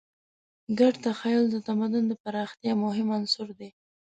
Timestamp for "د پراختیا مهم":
2.07-3.07